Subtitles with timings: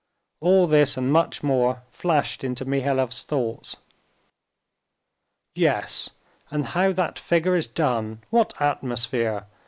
[0.39, 3.77] All this and much more flashed into Mihailov's thoughts.
[5.53, 6.09] "Yes,
[6.49, 9.45] and how that figure is done—what atmosphere!